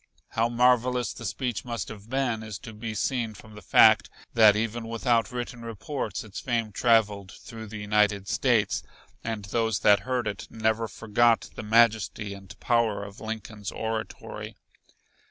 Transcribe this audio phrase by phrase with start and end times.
[0.29, 4.55] How marvelous the speech must have been is to be seen from the fact that
[4.55, 8.81] even without written reports its fame traveled through the United States,
[9.23, 14.55] and those that heard it never forgot the majesty and power of Lincoln's oratory.